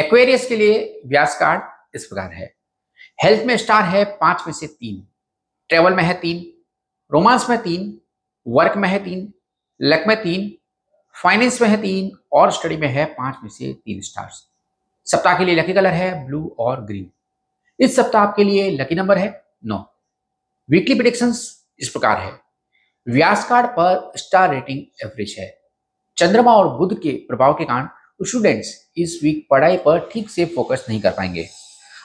Aquarius 0.00 0.46
के 0.46 0.56
लिए 0.56 1.02
व्यास 1.06 1.38
card 1.40 1.62
इस 1.94 2.06
प्रकार 2.06 2.32
है। 2.32 2.54
हेल्थ 3.24 3.44
में 3.44 3.56
स्टार 3.56 3.82
है 3.84 4.04
पाँच 4.04 4.42
में 4.46 4.52
से 4.54 4.66
तीन। 4.66 5.06
ट्रेवल 5.68 5.94
में 5.94 6.02
है 6.02 6.14
तीन। 6.14 6.60
रोमांस 7.12 7.50
में 7.50 7.62
तीन। 7.62 8.00
वर्क 8.46 8.76
में 8.76 8.88
है 8.88 9.04
तीन। 9.04 9.32
लक 9.82 10.04
में 10.08 10.22
तीन। 10.22 10.52
फाइनेंस 11.22 11.62
में 11.62 11.68
है 11.68 11.82
तीन। 11.82 12.10
और 12.32 12.50
स्टडी 12.50 12.76
में 12.76 12.88
है 12.88 13.04
पाँच 13.04 13.36
में 13.42 13.50
से 13.50 13.72
तीन 13.72 14.00
स्टार्स 14.00 14.46
सप्ताह 15.06 15.38
के 15.38 15.44
लिए 15.44 15.54
लकी 15.54 15.72
कलर 15.72 15.92
है 15.92 16.26
ब्लू 16.26 16.56
और 16.58 16.84
ग्रीन 16.84 17.10
इस 17.80 17.96
सप्ताह 17.96 18.22
आपके 18.22 18.44
लिए 18.44 18.70
लकी 18.70 18.94
नंबर 18.94 19.18
है 19.18 19.44
नौ। 19.66 19.84
वीकली 20.70 20.94
प्रिडिक्शंस 20.94 21.64
इस 21.80 21.88
प्रकार 21.88 22.20
है। 22.20 22.40
व्यास 23.08 23.48
कार्ड 23.48 23.66
पर 23.66 24.12
स्टार 24.16 24.54
रेटिंग 24.54 24.78
एवरेज 24.78 25.36
है। 25.38 25.60
चंद्रमा 26.16 26.52
और 26.52 26.76
बुध 26.78 27.00
के 27.02 27.12
प्रभाव 27.28 27.54
के 27.54 27.64
कारण 27.64 27.88
स्टूडेंट्स 28.22 28.89
इस 29.02 29.18
वीक 29.22 29.46
पढ़ाई 29.50 29.76
पर 29.76 30.08
ठीक 30.12 30.30
से 30.30 30.44
फोकस 30.44 30.86
नहीं 30.88 31.00
कर 31.00 31.10
पाएँगे। 31.10 31.46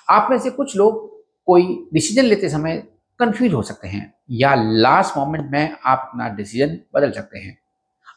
आप 0.09 0.27
में 0.31 0.37
से 0.39 0.49
कुछ 0.49 0.75
लोग 0.77 1.09
कोई 1.47 1.87
डिसीज़न 1.93 2.25
लेते 2.25 2.49
समय 2.49 2.83
कंफ्यूज 3.19 3.53
हो 3.53 3.61
सकते 3.61 3.87
हैं 3.87 4.13
या 4.31 4.53
लास्ट 4.55 5.17
मोमेंट 5.17 5.51
में 5.51 5.75
आप 5.85 6.09
अपना 6.09 6.29
डिसीज़न 6.29 6.79
बदल 6.95 7.11
सकते 7.11 7.39
हैं। 7.39 7.57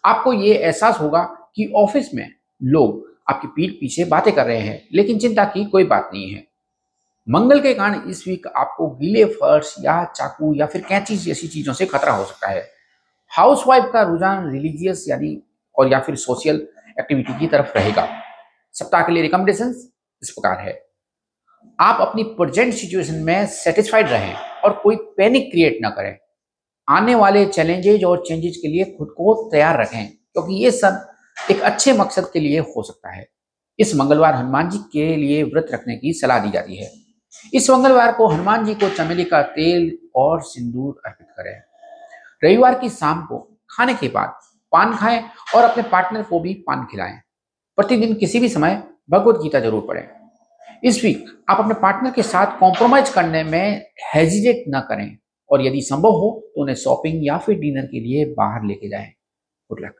आपको 0.04 0.32
ये 0.32 0.54
एहसास 0.54 1.00
होगा 1.00 1.22
कि 1.56 1.72
ऑफ़िस 1.76 2.14
में 2.14 2.28
लोग 2.62 3.06
आपकी 3.28 3.48
पीठ 3.48 3.72
पीछे 3.72 4.04
बातें 4.04 4.34
कर 4.34 4.46
रहे 4.46 4.58
हैं, 4.58 4.88
लेकिन 4.94 5.18
चिंता 5.18 5.44
की 5.44 5.64
कोई 5.64 5.84
बात 5.84 6.10
नहीं 6.14 6.30
है। 6.30 6.46
मंगल 7.28 7.60
के 7.60 7.74
कारण 7.74 8.10
इस 8.10 8.24
वीक 8.28 8.46
आपको 8.46 8.88
गीले 8.90 9.24
फर्श 9.24 9.74
या 9.80 10.04
चाकू 10.04 10.54
या 10.54 10.66
फिर 10.66 10.80
कैंची 10.80 11.16
जैसी 11.16 11.48
चीज़ों 11.48 11.72
से 11.72 11.86
खतरा 11.86 12.12
हो 12.12 12.24
सकता 12.24 12.48
है। 12.48 12.66
हाउसवाइफ 13.28 13.90
का 13.92 14.02
रुझान 14.02 14.50
रिलीजियस 14.50 15.04
यानी 15.08 15.36
और 15.78 15.92
या 15.92 16.00
फिर 16.00 16.16
सोशल 16.16 16.66
एक्टिविटी 17.00 17.38
की 17.38 17.46
तरफ़ 17.46 17.78
रहेगा। 17.78 18.08
सप्ताह 18.74 19.02
के 19.02 19.12
लिए 19.12 19.22
रिकमेंडेशन 19.22 19.74
इस 20.22 20.30
प्रकार 20.30 20.58
है। 20.58 20.72
आप 21.78 22.00
अपनी 22.00 22.22
प्रेजेंट 22.22 22.74
सिचुएशन 22.74 23.14
में 23.14 23.46
सेटिस्फाइड 23.46 24.08
रहें 24.08 24.34
और 24.64 24.72
कोई 24.82 24.96
पैनिक 25.16 25.50
क्रिएट 25.50 25.78
ना 25.82 25.90
करें। 25.90 26.16
आने 26.88 27.14
वाले 27.14 27.44
चैलेंजेज 27.46 28.04
और 28.04 28.24
चेंजेस 28.28 28.56
के 28.56 28.68
लिए 28.68 28.84
खुद 28.98 29.08
को 29.08 29.34
तैयार 29.52 29.80
रखें, 29.80 30.06
क्योंकि 30.06 30.54
ये 30.54 30.70
सब 30.70 31.06
एक 31.50 31.60
अच्छे 31.60 31.92
मकसद 31.92 32.30
के 32.32 32.40
लिए 32.40 32.58
हो 32.58 32.82
सकता 32.82 33.10
है। 33.10 33.26
इस 33.78 33.94
मंगलवार 33.94 34.34
हनुमान 34.34 34.70
जी 34.70 34.78
के 34.92 35.16
लिए 35.16 35.42
व्रत 35.42 35.68
रखने 35.72 35.96
की 35.96 36.12
सलाह 36.12 36.38
दी 36.38 36.50
जाती 36.50 36.76
है। 36.76 36.90
इस 37.54 37.70
मंगलवार 37.70 38.12
को 38.12 38.26
हनुमान 38.28 38.64
जी 38.66 38.74
को 38.74 38.88
चमेली 38.88 39.24
का 39.24 39.42
तेल 39.42 39.98
और 40.16 40.42
सिंदूर 40.42 41.00
अर्पित 41.06 41.26
करें। 41.36 41.60
रविवार 42.44 42.78
की 42.78 42.88
शाम 42.88 43.24
को 43.26 43.38
खाने 43.70 43.94
के 43.94 44.08
बाद 44.08 44.38
पान 44.72 44.96
खाएँ 44.96 45.22
और 45.56 45.64
अपने 45.64 45.82
पार्टनर 45.82 46.22
को 46.22 46.40
भी 46.40 46.54
पान 46.66 46.84
खिलाएँ। 46.84 47.20
प्रतिदिन 47.78 48.14
किसी 48.14 48.40
भी 48.40 48.48
समय 48.48 48.82
भगवत 49.10 49.36
गीता 49.42 49.60
ज़रूर 49.60 49.84
पढ़ें। 49.88 50.02
इस 50.82 51.02
वीक 51.04 51.24
आप 51.50 51.60
अपने 51.60 51.74
पार्टनर 51.74 52.10
के 52.10 52.22
साथ 52.24 52.58
कॉम्प्रोमाइज 52.60 53.10
करने 53.10 53.42
में 53.44 53.86
हेजिटेट 54.14 54.64
ना 54.68 54.80
करें 54.88 55.16
और 55.50 55.64
यदि 55.66 55.80
संभव 55.82 56.12
हो 56.14 56.30
तो 56.46 56.62
उन्हें 56.62 56.76
शॉपिंग 56.76 57.26
या 57.26 57.36
फिर 57.38 57.58
डिनर 57.58 57.86
के 57.86 58.00
लिए 58.00 58.24
बाहर 58.34 58.64
लेके 58.64 58.88
जाएँ। 58.88 59.06
Good 59.70 59.84
luck 59.84 59.94